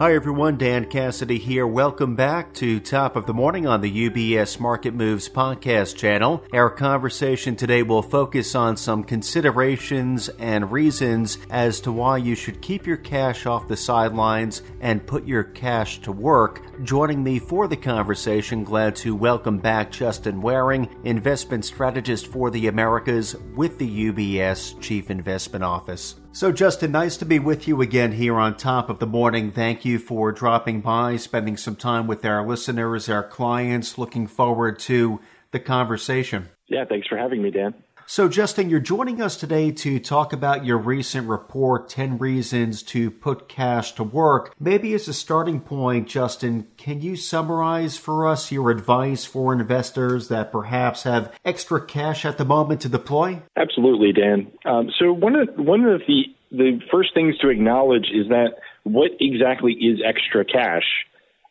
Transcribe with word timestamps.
Hi 0.00 0.14
everyone, 0.14 0.56
Dan 0.56 0.86
Cassidy 0.86 1.36
here. 1.36 1.66
Welcome 1.66 2.16
back 2.16 2.54
to 2.54 2.80
Top 2.80 3.16
of 3.16 3.26
the 3.26 3.34
Morning 3.34 3.66
on 3.66 3.82
the 3.82 4.08
UBS 4.08 4.58
Market 4.58 4.94
Moves 4.94 5.28
podcast 5.28 5.94
channel. 5.94 6.42
Our 6.54 6.70
conversation 6.70 7.54
today 7.54 7.82
will 7.82 8.00
focus 8.00 8.54
on 8.54 8.78
some 8.78 9.04
considerations 9.04 10.30
and 10.38 10.72
reasons 10.72 11.36
as 11.50 11.82
to 11.82 11.92
why 11.92 12.16
you 12.16 12.34
should 12.34 12.62
keep 12.62 12.86
your 12.86 12.96
cash 12.96 13.44
off 13.44 13.68
the 13.68 13.76
sidelines 13.76 14.62
and 14.80 15.06
put 15.06 15.26
your 15.26 15.44
cash 15.44 16.00
to 16.00 16.12
work. 16.12 16.82
Joining 16.82 17.22
me 17.22 17.38
for 17.38 17.68
the 17.68 17.76
conversation, 17.76 18.64
glad 18.64 18.96
to 18.96 19.14
welcome 19.14 19.58
back 19.58 19.92
Justin 19.92 20.40
Waring, 20.40 20.88
investment 21.04 21.66
strategist 21.66 22.28
for 22.28 22.50
the 22.50 22.68
Americas 22.68 23.36
with 23.54 23.76
the 23.76 24.10
UBS 24.10 24.80
Chief 24.80 25.10
Investment 25.10 25.62
Office. 25.62 26.14
So, 26.32 26.52
Justin, 26.52 26.92
nice 26.92 27.16
to 27.18 27.24
be 27.24 27.40
with 27.40 27.66
you 27.66 27.82
again 27.82 28.12
here 28.12 28.38
on 28.38 28.56
top 28.56 28.88
of 28.88 29.00
the 29.00 29.06
morning. 29.06 29.50
Thank 29.50 29.84
you 29.84 29.98
for 29.98 30.30
dropping 30.30 30.80
by, 30.80 31.16
spending 31.16 31.56
some 31.56 31.74
time 31.74 32.06
with 32.06 32.24
our 32.24 32.46
listeners, 32.46 33.08
our 33.08 33.24
clients. 33.24 33.98
Looking 33.98 34.28
forward 34.28 34.78
to 34.80 35.20
the 35.50 35.58
conversation. 35.58 36.48
Yeah, 36.68 36.84
thanks 36.84 37.08
for 37.08 37.18
having 37.18 37.42
me, 37.42 37.50
Dan. 37.50 37.74
So, 38.10 38.28
Justin, 38.28 38.70
you're 38.70 38.80
joining 38.80 39.22
us 39.22 39.36
today 39.36 39.70
to 39.70 40.00
talk 40.00 40.32
about 40.32 40.64
your 40.64 40.78
recent 40.78 41.28
report, 41.28 41.88
10 41.88 42.18
Reasons 42.18 42.82
to 42.82 43.08
Put 43.08 43.48
Cash 43.48 43.92
to 43.92 44.02
Work. 44.02 44.52
Maybe 44.58 44.94
as 44.94 45.06
a 45.06 45.14
starting 45.14 45.60
point, 45.60 46.08
Justin, 46.08 46.66
can 46.76 47.00
you 47.00 47.14
summarize 47.14 47.98
for 47.98 48.26
us 48.26 48.50
your 48.50 48.72
advice 48.72 49.24
for 49.24 49.52
investors 49.52 50.26
that 50.26 50.50
perhaps 50.50 51.04
have 51.04 51.32
extra 51.44 51.80
cash 51.80 52.24
at 52.24 52.36
the 52.36 52.44
moment 52.44 52.80
to 52.80 52.88
deploy? 52.88 53.42
Absolutely, 53.56 54.12
Dan. 54.12 54.50
Um, 54.64 54.90
so, 54.98 55.12
one 55.12 55.36
of, 55.36 55.48
one 55.54 55.84
of 55.84 56.00
the, 56.08 56.24
the 56.50 56.80
first 56.90 57.14
things 57.14 57.38
to 57.38 57.48
acknowledge 57.48 58.10
is 58.12 58.26
that 58.26 58.54
what 58.82 59.12
exactly 59.20 59.74
is 59.74 60.00
extra 60.04 60.44
cash? 60.44 61.06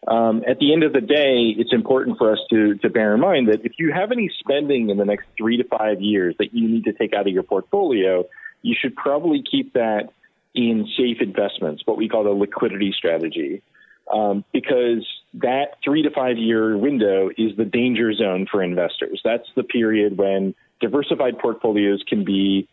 Um, 0.09 0.43
at 0.47 0.57
the 0.57 0.73
end 0.73 0.83
of 0.83 0.91
the 0.91 1.01
day, 1.01 1.53
it's 1.55 1.71
important 1.71 2.17
for 2.17 2.31
us 2.31 2.39
to, 2.49 2.75
to 2.77 2.89
bear 2.89 3.13
in 3.13 3.21
mind 3.21 3.47
that 3.49 3.63
if 3.63 3.73
you 3.77 3.93
have 3.93 4.11
any 4.11 4.31
spending 4.39 4.89
in 4.89 4.97
the 4.97 5.05
next 5.05 5.27
three 5.37 5.57
to 5.57 5.63
five 5.63 6.01
years 6.01 6.33
that 6.39 6.51
you 6.51 6.67
need 6.67 6.85
to 6.85 6.93
take 6.93 7.13
out 7.13 7.27
of 7.27 7.33
your 7.33 7.43
portfolio, 7.43 8.25
you 8.63 8.75
should 8.79 8.95
probably 8.95 9.43
keep 9.43 9.73
that 9.73 10.09
in 10.55 10.87
safe 10.97 11.17
investments, 11.21 11.83
what 11.85 11.95
we 11.95 12.09
call 12.09 12.23
the 12.23 12.31
liquidity 12.31 12.91
strategy, 12.91 13.61
um, 14.11 14.43
because 14.51 15.07
that 15.35 15.77
three 15.83 16.01
to 16.01 16.09
five 16.09 16.37
year 16.37 16.75
window 16.75 17.29
is 17.37 17.55
the 17.55 17.65
danger 17.65 18.11
zone 18.11 18.47
for 18.49 18.63
investors. 18.63 19.21
That's 19.23 19.47
the 19.55 19.63
period 19.63 20.17
when 20.17 20.55
diversified 20.81 21.37
portfolios 21.37 22.03
can 22.07 22.25
be, 22.25 22.67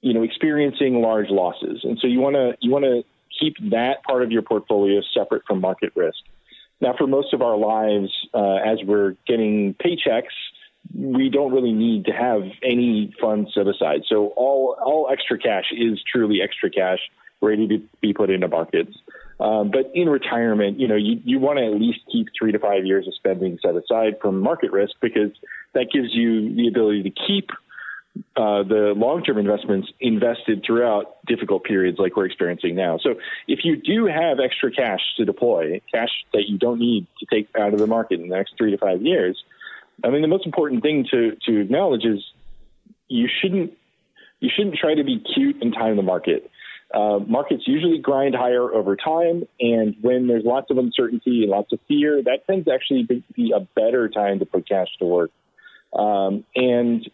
you 0.00 0.14
know, 0.14 0.22
experiencing 0.22 1.00
large 1.02 1.28
losses, 1.28 1.80
and 1.82 1.98
so 2.00 2.06
you 2.06 2.20
want 2.20 2.36
to 2.36 2.56
you 2.60 2.70
want 2.70 2.84
to 2.84 3.02
keep 3.36 3.56
that 3.70 4.04
part 4.04 4.22
of 4.22 4.30
your 4.30 4.42
portfolio 4.42 5.00
separate 5.12 5.42
from 5.44 5.60
market 5.60 5.92
risk. 5.96 6.18
Now, 6.80 6.94
for 6.96 7.06
most 7.06 7.34
of 7.34 7.42
our 7.42 7.56
lives, 7.56 8.10
uh, 8.32 8.56
as 8.56 8.78
we're 8.84 9.16
getting 9.26 9.74
paychecks, 9.74 10.34
we 10.94 11.28
don't 11.28 11.52
really 11.52 11.72
need 11.72 12.06
to 12.06 12.12
have 12.12 12.42
any 12.62 13.12
funds 13.20 13.52
set 13.54 13.66
aside. 13.66 14.02
So 14.08 14.28
all 14.36 14.76
all 14.80 15.08
extra 15.10 15.38
cash 15.38 15.72
is 15.72 16.02
truly 16.10 16.40
extra 16.40 16.70
cash 16.70 17.00
ready 17.40 17.68
to 17.68 17.82
be 18.00 18.12
put 18.12 18.30
into 18.30 18.48
markets. 18.48 18.96
Um, 19.40 19.70
but 19.70 19.90
in 19.94 20.08
retirement, 20.08 20.80
you 20.80 20.88
know, 20.88 20.96
you, 20.96 21.20
you 21.24 21.38
want 21.38 21.58
to 21.58 21.64
at 21.64 21.74
least 21.74 22.00
keep 22.10 22.26
three 22.36 22.50
to 22.50 22.58
five 22.58 22.84
years 22.84 23.06
of 23.06 23.14
spending 23.14 23.58
set 23.62 23.76
aside 23.76 24.16
from 24.20 24.40
market 24.40 24.72
risk 24.72 24.96
because 25.00 25.30
that 25.74 25.92
gives 25.92 26.12
you 26.12 26.54
the 26.56 26.66
ability 26.66 27.04
to 27.04 27.10
keep 27.10 27.50
uh, 28.36 28.62
the 28.62 28.94
long-term 28.96 29.38
investments 29.38 29.88
invested 30.00 30.64
throughout 30.66 31.18
difficult 31.26 31.64
periods 31.64 31.98
like 31.98 32.16
we're 32.16 32.26
experiencing 32.26 32.74
now. 32.74 32.98
So 32.98 33.14
if 33.46 33.60
you 33.64 33.76
do 33.76 34.06
have 34.06 34.40
extra 34.40 34.70
cash 34.70 35.00
to 35.16 35.24
deploy, 35.24 35.80
cash 35.92 36.10
that 36.32 36.48
you 36.48 36.58
don't 36.58 36.80
need 36.80 37.06
to 37.20 37.26
take 37.32 37.48
out 37.56 37.72
of 37.72 37.78
the 37.78 37.86
market 37.86 38.20
in 38.20 38.28
the 38.28 38.36
next 38.36 38.54
three 38.56 38.70
to 38.70 38.78
five 38.78 39.02
years, 39.02 39.42
I 40.04 40.10
mean 40.10 40.22
the 40.22 40.28
most 40.28 40.46
important 40.46 40.82
thing 40.82 41.06
to 41.10 41.36
to 41.46 41.60
acknowledge 41.60 42.04
is 42.04 42.24
you 43.08 43.28
shouldn't 43.40 43.72
you 44.40 44.50
shouldn't 44.54 44.76
try 44.76 44.94
to 44.94 45.04
be 45.04 45.20
cute 45.34 45.56
and 45.62 45.72
time 45.72 45.96
the 45.96 46.02
market. 46.02 46.50
Uh, 46.94 47.18
markets 47.18 47.64
usually 47.66 47.98
grind 47.98 48.34
higher 48.34 48.72
over 48.72 48.96
time, 48.96 49.46
and 49.60 49.94
when 50.00 50.26
there's 50.26 50.44
lots 50.44 50.70
of 50.70 50.78
uncertainty 50.78 51.42
and 51.42 51.50
lots 51.50 51.70
of 51.72 51.78
fear, 51.86 52.22
that 52.22 52.46
tends 52.46 52.64
to 52.64 52.72
actually 52.72 53.06
be 53.34 53.52
a 53.54 53.60
better 53.60 54.08
time 54.08 54.38
to 54.38 54.46
put 54.46 54.66
cash 54.66 54.88
to 54.98 55.04
work. 55.04 55.30
Um, 55.92 56.44
and 56.54 57.08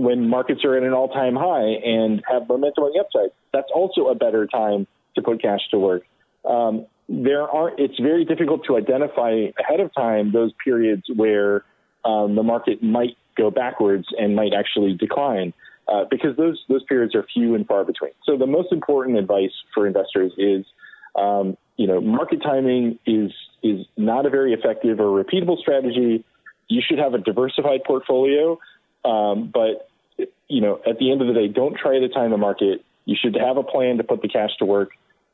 when 0.00 0.28
markets 0.28 0.64
are 0.64 0.76
at 0.76 0.82
an 0.82 0.94
all-time 0.94 1.36
high 1.36 1.76
and 1.84 2.22
have 2.26 2.48
momentum 2.48 2.84
on 2.84 2.92
the 2.94 3.00
upside, 3.00 3.30
that's 3.52 3.70
also 3.74 4.06
a 4.06 4.14
better 4.14 4.46
time 4.46 4.86
to 5.14 5.20
put 5.20 5.42
cash 5.42 5.60
to 5.70 5.78
work. 5.78 6.04
Um, 6.44 6.86
there 7.08 7.42
are. 7.42 7.72
It's 7.76 7.98
very 7.98 8.24
difficult 8.24 8.64
to 8.66 8.76
identify 8.76 9.48
ahead 9.58 9.80
of 9.80 9.92
time 9.94 10.32
those 10.32 10.52
periods 10.64 11.02
where 11.14 11.64
um, 12.04 12.34
the 12.34 12.42
market 12.42 12.82
might 12.82 13.16
go 13.36 13.50
backwards 13.50 14.06
and 14.18 14.34
might 14.34 14.52
actually 14.54 14.94
decline. 14.94 15.52
Uh, 15.86 16.04
because 16.08 16.36
those 16.36 16.58
those 16.68 16.84
periods 16.84 17.14
are 17.14 17.26
few 17.34 17.54
and 17.54 17.66
far 17.66 17.84
between. 17.84 18.12
So 18.24 18.38
the 18.38 18.46
most 18.46 18.72
important 18.72 19.18
advice 19.18 19.50
for 19.74 19.88
investors 19.88 20.32
is, 20.38 20.64
um, 21.16 21.56
you 21.76 21.88
know, 21.88 22.00
market 22.00 22.42
timing 22.42 22.98
is 23.06 23.32
is 23.62 23.84
not 23.96 24.24
a 24.24 24.30
very 24.30 24.54
effective 24.54 25.00
or 25.00 25.22
repeatable 25.22 25.58
strategy. 25.58 26.24
You 26.68 26.80
should 26.86 26.98
have 26.98 27.14
a 27.14 27.18
diversified 27.18 27.82
portfolio 27.84 28.58
um, 29.04 29.50
but 29.52 29.88
you 30.48 30.60
know, 30.60 30.80
at 30.86 30.98
the 30.98 31.10
end 31.10 31.20
of 31.20 31.28
the 31.28 31.34
day, 31.34 31.48
don't 31.48 31.76
try 31.76 31.98
to 31.98 32.08
time 32.08 32.30
the 32.30 32.36
market. 32.36 32.84
You 33.04 33.16
should 33.20 33.36
have 33.36 33.56
a 33.56 33.62
plan 33.62 33.98
to 33.98 34.04
put 34.04 34.22
the 34.22 34.28
cash 34.28 34.50
to 34.58 34.64
work, 34.64 34.90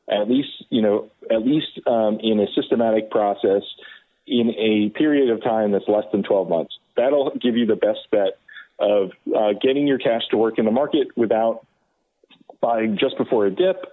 at 0.09 0.29
least 0.29 0.49
you 0.69 0.81
know, 0.81 1.09
at 1.29 1.45
least 1.45 1.79
um, 1.87 2.19
in 2.21 2.39
a 2.39 2.47
systematic 2.53 3.11
process 3.11 3.63
in 4.27 4.51
a 4.57 4.89
period 4.97 5.29
of 5.29 5.41
time 5.41 5.71
that's 5.71 5.87
less 5.87 6.03
than 6.11 6.21
12 6.23 6.49
months. 6.49 6.77
That'll 6.95 7.31
give 7.41 7.55
you 7.55 7.65
the 7.65 7.75
best 7.75 7.99
bet 8.11 8.37
of 8.79 9.11
uh, 9.35 9.53
getting 9.61 9.87
your 9.87 9.97
cash 9.97 10.23
to 10.31 10.37
work 10.37 10.59
in 10.59 10.65
the 10.65 10.71
market 10.71 11.07
without 11.15 11.65
buying 12.59 12.97
just 12.99 13.17
before 13.17 13.45
a 13.45 13.51
dip 13.51 13.85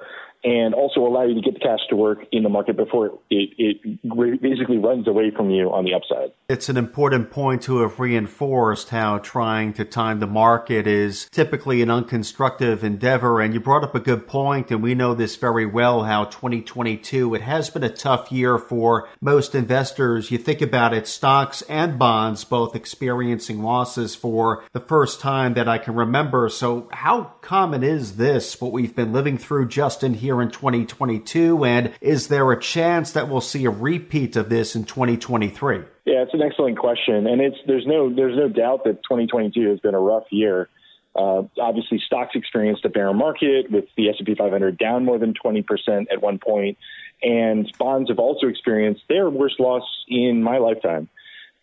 and 0.45 0.75
also 0.75 1.01
allow 1.01 1.25
you 1.25 1.35
to 1.35 1.41
get 1.41 1.55
the 1.55 1.61
cash 1.61 1.81
to 1.89 1.97
work 1.97 2.19
in 2.31 2.43
the 2.43 2.51
market 2.51 2.77
before 2.77 3.07
it, 3.31 3.51
it 3.59 4.43
basically 4.43 4.77
runs 4.77 5.09
away 5.09 5.31
from 5.35 5.51
you 5.51 5.73
on 5.73 5.85
the 5.85 5.95
upside. 5.95 6.33
It's 6.51 6.69
an 6.69 6.77
important 6.77 7.31
point 7.31 7.63
to 7.63 7.79
have 7.79 7.99
reinforced 7.99 8.91
how 8.91 9.19
trying 9.19 9.73
to 9.75 9.87
time 9.87 10.21
the 10.21 10.27
market 10.27 10.87
is 10.87 11.29
typically 11.31 11.81
an 11.81 11.89
unconstructive 11.89 12.83
endeavor. 12.83 13.41
And 13.41 13.55
you 13.55 13.61
brought 13.61 13.85
up 13.85 13.95
a 13.95 14.01
good 14.01 14.27
point, 14.27 14.71
and 14.71 14.83
we 14.83 14.95
know 14.95 15.15
this 15.15 15.37
very 15.37 15.65
well 15.65 16.05
how 16.05 16.25
2022, 16.27 17.35
it 17.35 17.41
has 17.41 17.71
been 17.71 17.83
a 17.83 17.89
tough 17.89 18.31
year 18.31 18.59
for 18.59 19.09
most 19.23 19.55
investors. 19.55 20.31
You 20.31 20.37
think 20.37 20.61
about 20.61 20.93
it, 20.93 21.07
stocks 21.07 21.63
and 21.63 21.99
bonds 21.99 22.45
both 22.45 22.77
experiencing 22.77 23.63
losses 23.63 24.15
for 24.15 24.65
the 24.73 24.81
first 24.81 25.21
time 25.21 25.55
that 25.55 25.69
I 25.69 25.79
can 25.79 25.95
remember. 25.95 26.51
So, 26.51 26.89
how 26.93 27.33
common 27.41 27.83
is 27.83 28.17
this, 28.17 28.61
what 28.61 28.73
we've 28.73 28.95
been 28.95 29.13
living 29.13 29.39
through 29.39 29.69
just 29.69 30.05
in 30.05 30.13
here? 30.13 30.34
In 30.43 30.51
2022? 30.51 31.65
And 31.65 31.93
is 32.01 32.29
there 32.29 32.51
a 32.53 32.61
chance 32.61 33.13
that 33.13 33.29
we'll 33.29 33.41
see 33.41 33.65
a 33.65 33.71
repeat 33.71 34.37
of 34.37 34.49
this 34.49 34.77
in 34.77 34.85
2023? 34.85 35.83
Yeah, 36.05 36.23
it's 36.23 36.35
an 36.35 36.43
excellent 36.43 36.79
question, 36.79 37.27
and 37.27 37.41
it's 37.41 37.57
there's 37.67 37.87
no 37.87 38.15
there's 38.15 38.37
no 38.37 38.49
doubt 38.49 38.85
that 38.85 39.03
2022 39.05 39.71
has 39.71 39.81
been 39.81 39.95
a 39.95 40.01
rough 40.01 40.25
year. 40.31 40.69
Uh, 41.17 41.45
obviously, 41.59 42.03
stocks 42.05 42.35
experienced 42.35 42.85
a 42.85 42.89
bear 42.89 43.13
market 43.15 43.71
with 43.71 43.87
the 43.97 44.11
S&P 44.11 44.35
500 44.35 44.77
down 44.77 45.05
more 45.05 45.19
than 45.19 45.33
20 45.33 45.63
percent 45.63 46.09
at 46.13 46.21
one 46.21 46.39
point, 46.39 46.77
and 47.23 47.71
bonds 47.79 48.11
have 48.11 48.19
also 48.19 48.49
experienced 48.49 49.03
their 49.09 49.31
worst 49.31 49.59
loss 49.59 49.85
in 50.09 50.43
my 50.43 50.59
lifetime. 50.59 51.09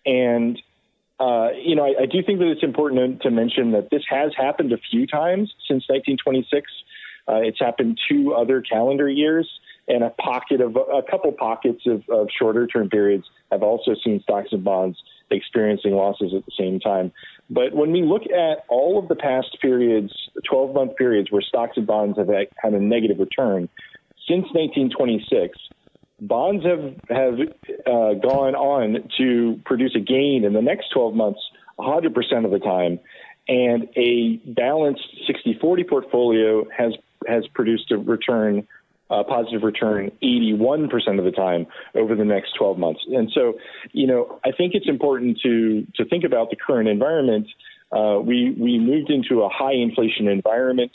And 0.05 0.59
uh, 1.21 1.49
you 1.63 1.75
know, 1.75 1.85
I, 1.85 2.03
I, 2.03 2.05
do 2.07 2.23
think 2.23 2.39
that 2.39 2.49
it's 2.49 2.63
important 2.63 3.21
to, 3.21 3.29
to 3.29 3.35
mention 3.35 3.73
that 3.73 3.91
this 3.91 4.01
has 4.09 4.31
happened 4.35 4.73
a 4.73 4.79
few 4.89 5.05
times 5.05 5.53
since 5.67 5.87
1926. 5.87 6.71
Uh, 7.27 7.41
it's 7.41 7.59
happened 7.59 7.99
two 8.09 8.33
other 8.33 8.61
calendar 8.61 9.09
years, 9.09 9.49
and 9.87 10.03
a 10.03 10.09
pocket 10.09 10.61
of 10.61 10.75
a 10.75 11.01
couple 11.09 11.31
pockets 11.31 11.81
of, 11.85 12.03
of 12.09 12.27
shorter 12.37 12.67
term 12.67 12.89
periods 12.89 13.25
have 13.51 13.63
also 13.63 13.95
seen 14.03 14.21
stocks 14.21 14.49
and 14.51 14.63
bonds 14.63 14.97
experiencing 15.29 15.93
losses 15.93 16.33
at 16.35 16.45
the 16.45 16.51
same 16.57 16.79
time. 16.79 17.11
But 17.49 17.73
when 17.73 17.91
we 17.91 18.03
look 18.03 18.23
at 18.23 18.65
all 18.69 18.99
of 18.99 19.07
the 19.07 19.15
past 19.15 19.57
periods, 19.61 20.13
12 20.49 20.73
month 20.73 20.95
periods 20.95 21.31
where 21.31 21.41
stocks 21.41 21.77
and 21.77 21.87
bonds 21.87 22.17
have 22.17 22.27
had 22.27 22.73
a 22.73 22.79
negative 22.79 23.19
return, 23.19 23.69
since 24.27 24.45
1926, 24.53 25.57
bonds 26.21 26.63
have 26.65 26.95
have 27.09 27.39
uh, 27.87 28.13
gone 28.13 28.55
on 28.55 29.09
to 29.17 29.59
produce 29.65 29.95
a 29.95 29.99
gain 29.99 30.43
in 30.45 30.53
the 30.53 30.61
next 30.61 30.91
12 30.93 31.15
months 31.15 31.39
100% 31.79 32.45
of 32.45 32.51
the 32.51 32.59
time, 32.59 32.99
and 33.47 33.89
a 33.95 34.37
balanced 34.45 35.07
60-40 35.27 35.89
portfolio 35.89 36.65
has 36.75 36.93
has 37.27 37.47
produced 37.47 37.91
a 37.91 37.97
return, 37.97 38.67
a 39.09 39.23
positive 39.23 39.63
return 39.63 40.11
81% 40.23 41.19
of 41.19 41.25
the 41.25 41.31
time 41.31 41.67
over 41.95 42.15
the 42.15 42.25
next 42.25 42.53
12 42.57 42.77
months. 42.77 43.01
And 43.07 43.31
so, 43.33 43.59
you 43.91 44.07
know, 44.07 44.39
I 44.45 44.51
think 44.51 44.73
it's 44.73 44.87
important 44.87 45.39
to, 45.41 45.85
to 45.95 46.05
think 46.05 46.23
about 46.23 46.49
the 46.49 46.55
current 46.55 46.87
environment. 46.89 47.47
Uh, 47.91 48.19
we, 48.23 48.51
we 48.57 48.79
moved 48.79 49.09
into 49.09 49.41
a 49.41 49.49
high 49.49 49.73
inflation 49.73 50.27
environment. 50.27 50.91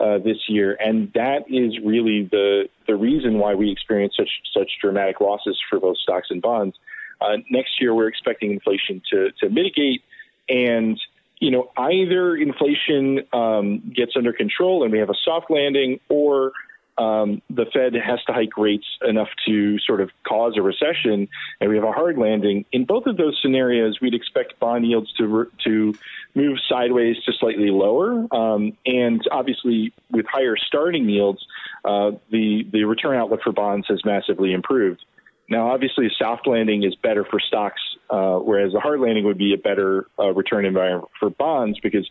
uh, 0.00 0.18
this 0.18 0.38
year, 0.48 0.76
and 0.80 1.12
that 1.14 1.44
is 1.48 1.78
really 1.84 2.24
the 2.30 2.68
the 2.86 2.96
reason 2.96 3.38
why 3.38 3.54
we 3.54 3.70
experienced 3.70 4.16
such 4.16 4.30
such 4.56 4.70
dramatic 4.80 5.20
losses 5.20 5.60
for 5.68 5.78
both 5.78 5.98
stocks 5.98 6.28
and 6.30 6.40
bonds. 6.40 6.76
Uh, 7.20 7.36
next 7.50 7.80
year, 7.80 7.94
we're 7.94 8.08
expecting 8.08 8.52
inflation 8.52 9.02
to 9.10 9.30
to 9.40 9.50
mitigate, 9.50 10.02
and 10.48 10.98
you 11.42 11.50
know 11.50 11.72
either 11.76 12.36
inflation 12.36 13.24
um, 13.32 13.92
gets 13.92 14.12
under 14.16 14.32
control 14.32 14.84
and 14.84 14.92
we 14.92 15.00
have 15.00 15.10
a 15.10 15.14
soft 15.24 15.50
landing, 15.50 15.98
or 16.08 16.52
um, 16.96 17.42
the 17.50 17.64
Fed 17.72 17.94
has 17.94 18.22
to 18.26 18.32
hike 18.32 18.56
rates 18.56 18.86
enough 19.06 19.26
to 19.46 19.78
sort 19.80 20.00
of 20.00 20.10
cause 20.24 20.54
a 20.56 20.62
recession, 20.62 21.28
and 21.60 21.68
we 21.68 21.74
have 21.74 21.84
a 21.84 21.90
hard 21.90 22.16
landing. 22.16 22.64
In 22.70 22.84
both 22.84 23.06
of 23.06 23.16
those 23.16 23.36
scenarios, 23.42 23.98
we'd 24.00 24.14
expect 24.14 24.60
bond 24.60 24.86
yields 24.86 25.12
to 25.14 25.50
to 25.64 25.98
move 26.36 26.58
sideways 26.68 27.16
to 27.26 27.32
slightly 27.32 27.70
lower, 27.70 28.24
um, 28.32 28.76
and 28.86 29.20
obviously 29.32 29.92
with 30.12 30.26
higher 30.26 30.56
starting 30.56 31.08
yields, 31.08 31.44
uh, 31.84 32.12
the 32.30 32.64
the 32.70 32.84
return 32.84 33.16
outlook 33.16 33.40
for 33.42 33.50
bonds 33.52 33.88
has 33.88 34.04
massively 34.04 34.52
improved. 34.52 35.04
Now, 35.48 35.72
obviously, 35.72 36.06
a 36.06 36.10
soft 36.10 36.46
landing 36.46 36.84
is 36.84 36.94
better 36.94 37.24
for 37.24 37.40
stocks, 37.40 37.82
uh, 38.12 38.36
whereas 38.36 38.74
a 38.74 38.80
hard 38.80 39.00
landing 39.00 39.24
would 39.24 39.38
be 39.38 39.54
a 39.54 39.58
better 39.58 40.06
uh, 40.18 40.28
return 40.34 40.66
environment 40.66 41.08
for 41.18 41.30
bonds 41.30 41.80
because 41.80 42.08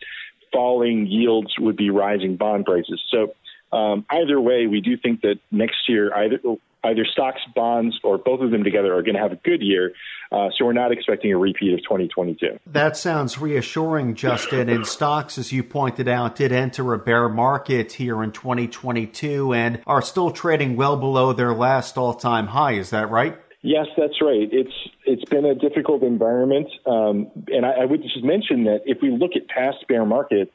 falling 0.51 1.05
yields 1.05 1.53
would 1.59 1.77
be 1.77 1.91
rising 1.91 2.35
bond 2.35 2.65
prices. 2.65 2.99
So 3.11 3.35
um, 3.75 4.05
either 4.09 4.41
way, 4.41 4.65
we 4.65 4.81
do 4.81 4.97
think 4.97 5.21
that 5.21 5.39
next 5.51 5.87
year, 5.87 6.13
either 6.13 6.39
either 6.83 7.05
stocks, 7.05 7.41
bonds, 7.55 7.99
or 8.03 8.17
both 8.17 8.41
of 8.41 8.49
them 8.49 8.63
together 8.63 8.95
are 8.95 9.03
going 9.03 9.13
to 9.13 9.21
have 9.21 9.31
a 9.31 9.35
good 9.35 9.61
year. 9.61 9.93
Uh, 10.31 10.49
so 10.57 10.65
we're 10.65 10.73
not 10.73 10.91
expecting 10.91 11.31
a 11.31 11.37
repeat 11.37 11.73
of 11.73 11.79
2022. 11.83 12.57
That 12.65 12.97
sounds 12.97 13.37
reassuring, 13.37 14.15
Justin. 14.15 14.67
and 14.67 14.87
stocks, 14.87 15.37
as 15.37 15.51
you 15.51 15.63
pointed 15.63 16.07
out, 16.07 16.35
did 16.35 16.51
enter 16.51 16.93
a 16.93 16.97
bear 16.97 17.29
market 17.29 17.91
here 17.93 18.23
in 18.23 18.31
2022 18.31 19.53
and 19.53 19.83
are 19.85 20.01
still 20.01 20.31
trading 20.31 20.75
well 20.75 20.97
below 20.97 21.33
their 21.33 21.53
last 21.53 21.99
all-time 21.99 22.47
high. 22.47 22.73
Is 22.73 22.89
that 22.89 23.11
right? 23.11 23.37
Yes, 23.63 23.87
that's 23.95 24.21
right. 24.21 24.49
It's 24.51 24.73
it's 25.05 25.25
been 25.25 25.45
a 25.45 25.53
difficult 25.53 26.01
environment, 26.01 26.67
um, 26.87 27.29
and 27.47 27.65
I, 27.65 27.81
I 27.81 27.85
would 27.85 28.01
just 28.01 28.23
mention 28.23 28.63
that 28.63 28.81
if 28.85 28.99
we 29.01 29.11
look 29.11 29.31
at 29.35 29.47
past 29.47 29.87
bear 29.87 30.03
markets, 30.03 30.51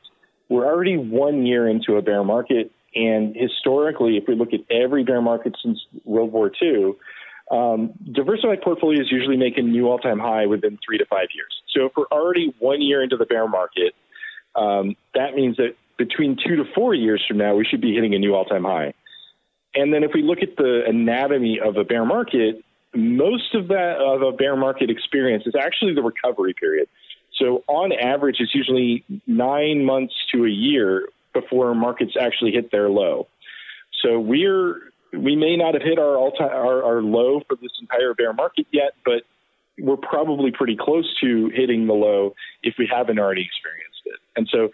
we're 0.48 0.66
already 0.66 0.96
one 0.96 1.46
year 1.46 1.68
into 1.68 1.96
a 1.96 2.02
bear 2.02 2.24
market 2.24 2.72
and 2.96 3.36
historically, 3.36 4.16
if 4.16 4.24
we 4.26 4.34
look 4.34 4.54
at 4.54 4.60
every 4.70 5.04
bear 5.04 5.20
market 5.20 5.54
since 5.62 5.78
World 6.04 6.32
War 6.32 6.50
II, 6.60 6.94
um, 7.50 7.92
diversified 8.10 8.62
portfolios 8.62 9.08
usually 9.10 9.36
make 9.36 9.58
a 9.58 9.62
new 9.62 9.86
all 9.88 9.98
time 9.98 10.18
high 10.18 10.46
within 10.46 10.78
three 10.84 10.96
to 10.98 11.04
five 11.04 11.28
years. 11.34 11.54
So 11.74 11.84
if 11.84 11.92
we're 11.94 12.06
already 12.10 12.54
one 12.58 12.80
year 12.80 13.02
into 13.02 13.18
the 13.18 13.26
bear 13.26 13.46
market, 13.46 13.94
um, 14.56 14.96
that 15.14 15.34
means 15.34 15.58
that 15.58 15.76
between 15.98 16.38
two 16.42 16.56
to 16.56 16.64
four 16.74 16.94
years 16.94 17.22
from 17.28 17.36
now, 17.36 17.54
we 17.54 17.66
should 17.66 17.82
be 17.82 17.94
hitting 17.94 18.14
a 18.14 18.18
new 18.18 18.34
all 18.34 18.46
time 18.46 18.64
high. 18.64 18.94
And 19.74 19.92
then 19.92 20.02
if 20.02 20.12
we 20.14 20.22
look 20.22 20.38
at 20.42 20.56
the 20.56 20.84
anatomy 20.88 21.60
of 21.62 21.76
a 21.76 21.84
bear 21.84 22.06
market, 22.06 22.64
most 22.96 23.54
of 23.54 23.68
that 23.68 23.98
of 23.98 24.22
a 24.22 24.32
bear 24.32 24.56
market 24.56 24.90
experience 24.90 25.44
is 25.46 25.54
actually 25.54 25.94
the 25.94 26.02
recovery 26.02 26.54
period. 26.54 26.88
So 27.38 27.64
on 27.66 27.92
average, 27.92 28.36
it's 28.40 28.54
usually 28.54 29.04
nine 29.26 29.84
months 29.84 30.14
to 30.32 30.44
a 30.44 30.50
year 30.50 31.08
before 31.32 31.74
markets 31.74 32.12
actually 32.18 32.52
hit 32.52 32.70
their 32.70 32.88
low. 32.88 33.28
So 34.02 34.18
we're 34.18 34.92
we 35.12 35.36
may 35.36 35.56
not 35.56 35.74
have 35.74 35.82
hit 35.82 35.98
our 35.98 36.16
all 36.16 36.32
time 36.32 36.50
our, 36.50 36.82
our 36.82 37.02
low 37.02 37.40
for 37.48 37.56
this 37.56 37.72
entire 37.80 38.14
bear 38.14 38.32
market 38.32 38.66
yet, 38.72 38.92
but 39.04 39.22
we're 39.78 39.96
probably 39.96 40.50
pretty 40.50 40.76
close 40.76 41.14
to 41.20 41.50
hitting 41.54 41.86
the 41.86 41.92
low 41.92 42.34
if 42.62 42.74
we 42.78 42.88
haven't 42.90 43.18
already 43.18 43.42
experienced 43.42 44.00
it. 44.06 44.18
And 44.34 44.48
so 44.50 44.70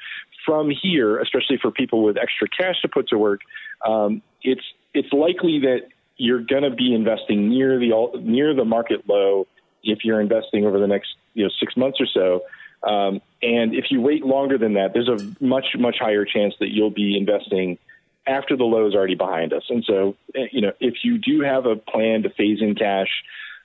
from 0.47 0.71
here, 0.71 1.19
especially 1.19 1.59
for 1.61 1.71
people 1.71 2.03
with 2.03 2.17
extra 2.17 2.49
cash 2.49 2.81
to 2.83 2.89
put 2.89 3.09
to 3.09 3.19
work, 3.19 3.41
um, 3.87 4.23
it's 4.43 4.65
it's 4.95 5.13
likely 5.13 5.61
that 5.61 5.89
you're 6.23 6.41
going 6.41 6.63
to 6.63 6.71
be 6.71 6.95
investing 6.95 7.49
near 7.49 7.81
the 7.81 7.91
near 8.21 8.55
the 8.55 8.65
market 8.65 9.09
low 9.09 9.49
if 9.83 10.05
you're 10.05 10.21
investing 10.21 10.65
over 10.65 10.79
the 10.79 10.87
next 10.87 11.09
you 11.35 11.43
know 11.43 11.51
six 11.59 11.77
months 11.77 11.99
or 12.01 12.07
so. 12.07 12.43
Um, 12.89 13.21
and 13.43 13.75
if 13.75 13.87
you 13.91 14.01
wait 14.01 14.25
longer 14.25 14.57
than 14.57 14.75
that, 14.75 14.93
there's 14.93 15.09
a 15.09 15.45
much, 15.45 15.67
much 15.79 15.97
higher 16.01 16.25
chance 16.25 16.55
that 16.61 16.69
you'll 16.71 16.91
be 16.91 17.17
investing 17.17 17.79
after 18.27 18.57
the 18.57 18.65
low 18.65 18.87
is 18.87 18.95
already 18.95 19.15
behind 19.17 19.53
us. 19.53 19.63
And 19.69 19.85
so, 19.85 20.17
eh, 20.35 20.47
you 20.53 20.61
know, 20.61 20.73
if 20.81 20.95
you 21.03 21.19
do 21.19 21.43
have 21.43 21.67
a 21.67 21.77
plan 21.77 22.23
to 22.23 22.31
phase 22.31 22.59
in 22.61 22.75
cash 22.75 23.09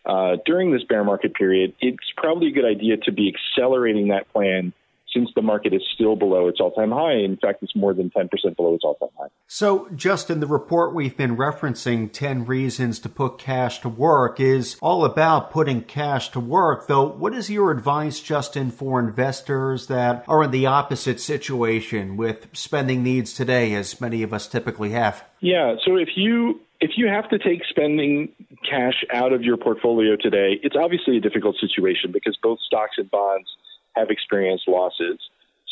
uh, 0.06 0.38
during 0.46 0.72
this 0.72 0.84
bear 0.84 1.04
market 1.04 1.34
period, 1.36 1.74
it's 1.80 2.12
probably 2.16 2.48
a 2.48 2.52
good 2.52 2.66
idea 2.66 2.98
to 2.98 3.12
be 3.12 3.34
accelerating 3.34 4.08
that 4.10 4.32
plan 4.34 4.74
since 5.18 5.30
the 5.36 5.42
market 5.42 5.74
is 5.74 5.82
still 5.94 6.16
below 6.16 6.48
its 6.48 6.60
all 6.60 6.72
time 6.72 6.92
high. 6.92 7.14
In 7.14 7.38
fact, 7.38 7.64
it's 7.64 7.76
more 7.76 7.94
than 7.94 8.10
10% 8.10 8.30
below 8.56 8.76
its 8.76 8.84
all 8.84 8.96
time 8.96 9.10
high. 9.18 9.28
So, 9.48 9.88
Justin, 9.96 10.40
the 10.40 10.48
report 10.48 10.94
we've 10.94 11.18
been 11.18 11.38
referencing, 11.38 12.12
10 12.12 12.46
Reasons 12.46 13.00
to 13.00 13.10
Put 13.10 13.38
Cash 13.38 13.80
to 13.82 13.90
Work, 13.90 14.40
is 14.40 14.78
all 14.82 15.06
about 15.06 15.52
putting 15.52 15.82
cash 15.82 16.30
to 16.30 16.40
work. 16.40 16.88
Though, 16.88 17.08
what 17.08 17.34
is 17.34 17.50
your 17.50 17.72
advice, 17.72 18.20
Justin, 18.20 18.72
for 18.72 19.00
investors 19.00 19.88
that 19.88 20.24
are 20.28 20.44
in 20.44 20.52
the 20.52 20.66
opposite 20.66 21.20
situation 21.20 22.18
with 22.18 22.48
spending 22.54 23.04
needs 23.04 23.34
today, 23.34 23.74
as 23.74 24.00
many 24.00 24.24
of 24.24 24.34
us 24.34 24.48
typically 24.48 24.92
have? 24.92 25.24
Yeah. 25.40 25.76
So, 25.86 25.96
if 25.96 26.10
you 26.16 26.60
if 26.80 26.92
you 26.96 27.08
have 27.08 27.28
to 27.30 27.40
take 27.40 27.62
spending 27.68 28.30
cash 28.70 29.04
out 29.12 29.34
of 29.34 29.42
your 29.42 29.58
portfolio 29.58 30.16
today, 30.16 30.60
it's 30.62 30.76
obviously 30.80 31.18
a 31.18 31.20
difficult 31.20 31.56
situation 31.60 32.12
because 32.12 32.38
both 32.42 32.60
stocks 32.60 32.98
and 32.98 33.10
bonds 33.10 33.50
have 33.98 34.10
experienced 34.10 34.68
losses. 34.68 35.20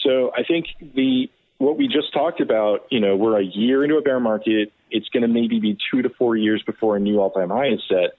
So 0.04 0.32
I 0.36 0.44
think 0.44 0.68
the 0.82 1.30
what 1.58 1.78
we 1.78 1.88
just 1.88 2.14
talked 2.14 2.42
about, 2.42 2.86
you 2.90 3.00
know, 3.00 3.16
we're 3.16 3.40
a 3.40 3.46
year 3.46 3.84
into 3.84 3.96
a 3.96 4.02
bear 4.02 4.20
market. 4.20 4.74
It's 4.92 5.08
going 5.10 5.22
to 5.22 5.30
maybe 5.30 5.60
be 5.60 5.78
two 5.90 6.02
to 6.02 6.10
four 6.10 6.36
years 6.36 6.62
before 6.66 6.98
a 6.98 7.00
new 7.00 7.20
all-time 7.20 7.50
high 7.50 7.70
is 7.70 7.82
set. 7.88 8.18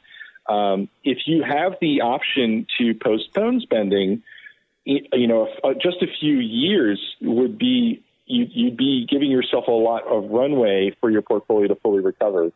Um, 0.52 0.88
if 1.04 1.18
you 1.26 1.42
have 1.42 1.74
the 1.80 2.00
option 2.00 2.66
to 2.78 2.94
postpone 2.94 3.60
spending, 3.60 4.22
you 4.84 5.26
know, 5.26 5.48
just 5.82 6.02
a 6.02 6.06
few 6.20 6.38
years 6.38 7.00
would 7.20 7.58
be 7.58 8.02
you, 8.26 8.46
would 8.64 8.76
be 8.76 9.06
giving 9.08 9.30
yourself 9.30 9.66
a 9.68 9.72
lot 9.72 10.06
of 10.06 10.30
runway 10.30 10.96
for 11.00 11.10
your 11.10 11.22
portfolio 11.22 11.68
to 11.68 11.74
fully 11.76 12.00
recover. 12.00 12.50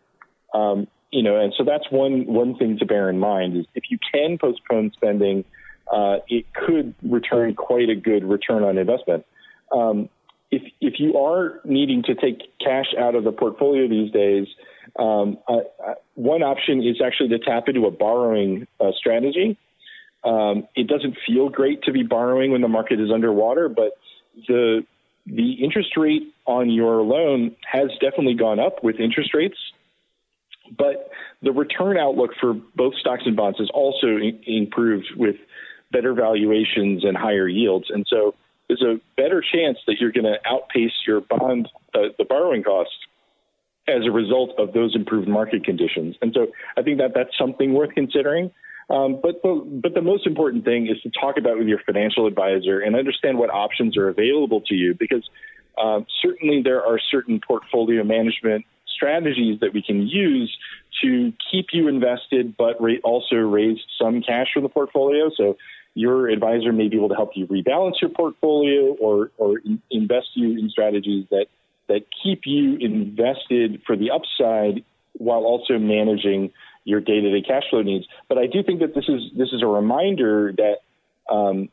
Um, 0.55 0.87
you 1.11 1.23
know, 1.23 1.41
and 1.41 1.53
so 1.56 1.64
that's 1.64 1.91
one 1.91 2.26
one 2.26 2.56
thing 2.56 2.79
to 2.79 2.87
bear 2.87 3.11
in 3.11 3.19
mind 3.19 3.56
is 3.56 3.67
if 3.75 3.85
you 3.91 3.99
can 4.12 4.38
postpone 4.38 4.93
spending 4.94 5.44
uh, 5.91 6.19
it 6.29 6.47
could 6.53 6.95
return 7.03 7.55
quite 7.55 7.89
a 7.89 7.97
good 7.97 8.25
return 8.25 8.63
on 8.63 8.79
investment. 8.79 9.27
Um, 9.73 10.09
if 10.51 10.63
if 10.81 10.94
you 10.99 11.17
are 11.19 11.61
needing 11.65 12.03
to 12.05 12.15
take 12.15 12.41
cash 12.59 12.94
out 12.99 13.15
of 13.15 13.25
the 13.25 13.32
portfolio 13.32 13.89
these 13.89 14.11
days, 14.13 14.47
um, 14.99 15.39
uh, 15.49 15.59
uh, 15.85 15.94
one 16.15 16.43
option 16.43 16.82
is 16.82 17.01
actually 17.05 17.29
to 17.31 17.39
tap 17.39 17.69
into 17.69 17.87
a 17.87 17.91
borrowing 17.91 18.67
uh, 18.81 18.91
strategy. 18.97 19.56
Um, 20.25 20.67
it 20.75 20.87
doesn't 20.87 21.17
feel 21.27 21.49
great 21.49 21.82
to 21.85 21.93
be 21.93 22.03
borrowing 22.03 22.51
when 22.53 22.61
the 22.61 22.69
market 22.69 23.01
is 23.01 23.11
underwater, 23.13 23.69
but 23.69 23.97
the 24.49 24.85
the 25.27 25.53
interest 25.63 25.97
rate 25.97 26.35
on 26.47 26.70
your 26.70 27.03
loan 27.03 27.55
has 27.70 27.91
definitely 28.01 28.35
gone 28.35 28.59
up 28.59 28.82
with 28.82 28.99
interest 28.99 29.35
rates. 29.35 29.59
But 30.77 31.11
the 31.43 31.53
return 31.53 31.97
outlook 31.97 32.31
for 32.41 32.55
both 32.75 32.94
stocks 32.94 33.23
and 33.27 33.37
bonds 33.37 33.59
has 33.59 33.69
also 33.73 34.06
in- 34.06 34.41
improved 34.47 35.09
with 35.17 35.37
better 35.91 36.15
valuations 36.15 37.05
and 37.05 37.17
higher 37.17 37.49
yields. 37.49 37.87
And 37.91 38.06
so 38.09 38.35
there's 38.69 38.82
a 38.82 39.01
better 39.17 39.43
chance 39.43 39.79
that 39.87 39.97
you're 39.99 40.13
going 40.13 40.25
to 40.25 40.39
outpace 40.47 40.93
your 41.06 41.20
bond, 41.20 41.69
uh, 41.94 42.15
the 42.19 42.25
borrowing 42.25 42.63
costs 42.63 42.94
as 43.89 44.06
a 44.06 44.11
result 44.11 44.51
of 44.59 44.73
those 44.73 44.94
improved 44.94 45.29
market 45.29 45.65
conditions. 45.65 46.17
And 46.23 46.32
so 46.32 46.49
I 46.77 46.82
think 46.82 46.99
that 46.99 47.13
that's 47.15 47.37
something 47.37 47.73
worth 47.73 47.91
considering. 47.94 48.53
Um, 48.89 49.20
but 49.23 49.43
the, 49.43 49.81
but 49.82 49.94
the 49.94 50.03
most 50.03 50.27
important 50.27 50.65
thing 50.65 50.89
is 50.89 51.01
to 51.03 51.11
talk 51.11 51.37
about 51.39 51.59
with 51.59 51.69
your 51.69 51.81
financial 51.85 52.27
advisor 52.27 52.81
and 52.81 52.97
understand 52.97 53.39
what 53.39 53.51
options 53.51 53.97
are 53.97 54.09
available 54.09 54.61
to 54.63 54.75
you 54.75 54.94
because 54.94 55.29
uh, 55.81 56.01
certainly 56.20 56.63
there 56.63 56.85
are 56.85 56.99
certain 57.11 57.41
portfolio 57.41 58.05
management 58.05 58.65
strategies 58.89 59.61
that 59.61 59.73
we 59.73 59.82
can 59.82 60.06
use 60.06 60.55
to 61.03 61.32
keep 61.51 61.69
you 61.73 61.89
invested, 61.89 62.56
but 62.56 62.77
also 63.03 63.37
raise 63.37 63.79
some 64.01 64.23
cash 64.23 64.49
from 64.53 64.63
the 64.63 64.69
portfolio. 64.69 65.31
So 65.37 65.56
your 65.94 66.29
advisor 66.29 66.73
may 66.73 66.89
be 66.89 66.97
able 66.97 67.09
to 67.09 67.15
help 67.15 67.32
you 67.35 67.47
rebalance 67.47 68.01
your 68.01 68.11
portfolio 68.11 68.94
or, 68.94 69.31
or 69.39 69.59
in, 69.59 69.82
invest 69.91 70.29
you 70.35 70.59
in 70.59 70.70
strategies 70.70 71.27
that, 71.31 71.47
that 71.89 72.03
keep 72.23 72.43
you 72.44 72.77
invested 72.77 73.82
for 73.87 73.97
the 73.97 74.11
upside 74.11 74.85
while 75.15 75.41
also 75.41 75.79
managing 75.79 76.53
your 76.85 77.01
day-to-day 77.01 77.43
cash 77.43 77.65
flow 77.70 77.82
needs. 77.82 78.06
But 78.29 78.39
I 78.39 78.47
do 78.47 78.63
think 78.63 78.81
that 78.81 78.94
this 78.94 79.05
is 79.09 79.20
this 79.37 79.49
is 79.53 79.63
a 79.63 79.67
reminder 79.67 80.53
that 80.56 80.77
um, 81.32 81.69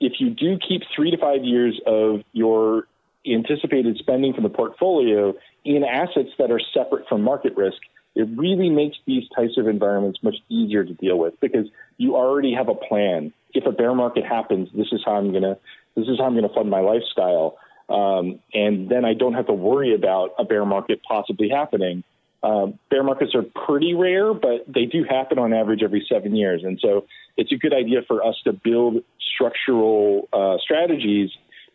if 0.00 0.14
you 0.20 0.30
do 0.30 0.58
keep 0.58 0.82
three 0.94 1.10
to 1.10 1.16
five 1.16 1.44
years 1.44 1.80
of 1.86 2.22
your 2.32 2.86
anticipated 3.26 3.96
spending 3.98 4.32
from 4.32 4.44
the 4.44 4.48
portfolio 4.48 5.34
in 5.64 5.84
assets 5.84 6.30
that 6.38 6.50
are 6.50 6.60
separate 6.72 7.08
from 7.08 7.22
market 7.22 7.56
risk, 7.56 7.78
it 8.14 8.28
really 8.36 8.68
makes 8.68 8.96
these 9.06 9.24
types 9.34 9.56
of 9.56 9.68
environments 9.68 10.22
much 10.22 10.36
easier 10.48 10.84
to 10.84 10.92
deal 10.94 11.18
with 11.18 11.38
because 11.40 11.66
you 11.98 12.16
already 12.16 12.52
have 12.54 12.68
a 12.68 12.74
plan. 12.74 13.32
If 13.54 13.66
a 13.66 13.72
bear 13.72 13.94
market 13.94 14.24
happens, 14.24 14.68
this 14.74 14.88
is 14.92 15.02
how 15.04 15.12
I'm 15.16 15.32
gonna 15.32 15.56
this 15.94 16.06
is 16.08 16.18
how 16.18 16.24
I'm 16.24 16.34
gonna 16.34 16.52
fund 16.52 16.70
my 16.70 16.80
lifestyle. 16.80 17.58
um, 17.88 18.40
and 18.52 18.88
then 18.90 19.04
I 19.04 19.14
don't 19.14 19.32
have 19.34 19.46
to 19.46 19.54
worry 19.54 19.94
about 19.94 20.34
a 20.38 20.44
bear 20.44 20.64
market 20.64 21.00
possibly 21.02 21.48
happening. 21.48 22.04
Uh, 22.42 22.66
bear 22.90 23.02
markets 23.02 23.34
are 23.34 23.42
pretty 23.42 23.94
rare, 23.94 24.32
but 24.34 24.64
they 24.68 24.84
do 24.84 25.04
happen 25.04 25.38
on 25.38 25.52
average 25.52 25.82
every 25.82 26.06
seven 26.08 26.36
years. 26.36 26.62
And 26.64 26.78
so 26.80 27.06
it's 27.36 27.50
a 27.50 27.56
good 27.56 27.72
idea 27.72 28.02
for 28.06 28.24
us 28.24 28.36
to 28.44 28.52
build 28.52 29.02
structural 29.34 30.28
uh, 30.32 30.58
strategies 30.62 31.30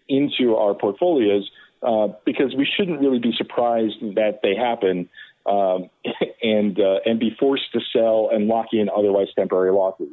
into 0.08 0.56
our 0.56 0.74
portfolios 0.74 1.50
uh, 1.82 2.10
because 2.26 2.56
we 2.56 2.66
shouldn't 2.66 3.02
really 3.02 3.20
be 3.20 3.34
surprised 3.38 4.00
that 4.16 4.40
they 4.42 4.56
happen 4.56 5.10
um, 5.46 5.90
and 6.42 6.80
uh, 6.80 7.00
and 7.06 7.20
be 7.20 7.36
forced 7.40 7.72
to 7.74 7.80
sell 7.92 8.30
and 8.32 8.48
lock 8.48 8.68
in 8.74 8.90
otherwise 8.96 9.28
temporary 9.36 9.72
losses. 9.72 10.10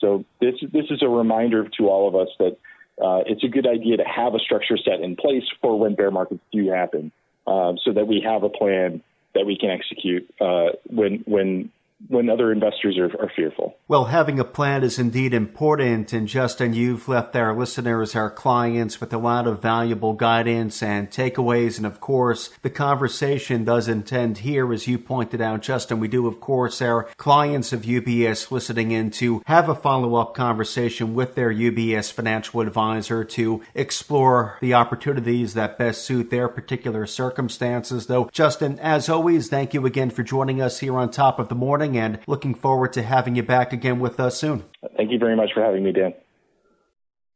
So 0.00 0.24
this 0.40 0.54
this 0.72 0.86
is 0.90 1.02
a 1.02 1.08
reminder 1.08 1.68
to 1.78 1.88
all 1.88 2.08
of 2.08 2.14
us 2.14 2.28
that 2.38 2.56
uh, 3.02 3.22
it's 3.26 3.42
a 3.42 3.48
good 3.48 3.66
idea 3.66 3.96
to 3.96 4.04
have 4.04 4.34
a 4.34 4.38
structure 4.38 4.76
set 4.76 5.00
in 5.00 5.16
place 5.16 5.44
for 5.60 5.78
when 5.78 5.94
bear 5.94 6.10
markets 6.10 6.42
do 6.52 6.68
happen, 6.70 7.12
um, 7.46 7.78
so 7.82 7.92
that 7.92 8.06
we 8.06 8.20
have 8.20 8.42
a 8.42 8.48
plan 8.48 9.02
that 9.34 9.46
we 9.46 9.56
can 9.56 9.70
execute 9.70 10.32
uh, 10.40 10.68
when 10.86 11.22
when 11.26 11.70
when 12.08 12.28
other 12.28 12.52
investors 12.52 12.98
are, 12.98 13.10
are, 13.20 13.30
fearful. 13.34 13.76
Well, 13.88 14.06
having 14.06 14.38
a 14.38 14.44
plan 14.44 14.82
is 14.82 14.98
indeed 14.98 15.32
important. 15.32 16.12
And 16.12 16.28
Justin, 16.28 16.74
you've 16.74 17.08
left 17.08 17.34
our 17.34 17.56
listeners, 17.56 18.14
our 18.14 18.30
clients, 18.30 19.00
with 19.00 19.12
a 19.12 19.18
lot 19.18 19.46
of 19.46 19.62
valuable 19.62 20.12
guidance 20.12 20.82
and 20.82 21.10
takeaways. 21.10 21.78
And 21.78 21.86
of 21.86 22.00
course, 22.00 22.50
the 22.62 22.70
conversation 22.70 23.64
does 23.64 23.88
intend 23.88 24.38
here, 24.38 24.72
as 24.72 24.86
you 24.86 24.98
pointed 24.98 25.40
out, 25.40 25.62
Justin. 25.62 26.00
We 26.00 26.08
do, 26.08 26.26
of 26.26 26.40
course, 26.40 26.82
our 26.82 27.04
clients 27.16 27.72
of 27.72 27.82
UBS 27.82 28.50
listening 28.50 28.90
in 28.90 29.10
to 29.12 29.42
have 29.46 29.68
a 29.68 29.74
follow 29.74 30.16
up 30.16 30.34
conversation 30.34 31.14
with 31.14 31.34
their 31.34 31.52
UBS 31.52 32.12
financial 32.12 32.60
advisor 32.60 33.24
to 33.24 33.62
explore 33.74 34.58
the 34.60 34.74
opportunities 34.74 35.54
that 35.54 35.78
best 35.78 36.04
suit 36.04 36.30
their 36.30 36.48
particular 36.48 37.06
circumstances. 37.06 38.06
Though, 38.06 38.28
Justin, 38.32 38.78
as 38.80 39.08
always, 39.08 39.48
thank 39.48 39.72
you 39.72 39.86
again 39.86 40.10
for 40.10 40.22
joining 40.22 40.60
us 40.60 40.80
here 40.80 40.96
on 40.96 41.10
top 41.10 41.38
of 41.38 41.48
the 41.48 41.54
morning 41.54 41.93
and 41.96 42.18
looking 42.26 42.54
forward 42.54 42.92
to 42.94 43.02
having 43.02 43.36
you 43.36 43.42
back 43.42 43.72
again 43.72 44.00
with 44.00 44.18
us 44.20 44.38
soon. 44.38 44.64
Thank 44.96 45.10
you 45.10 45.18
very 45.18 45.36
much 45.36 45.50
for 45.54 45.62
having 45.62 45.82
me, 45.82 45.92
Dan. 45.92 46.14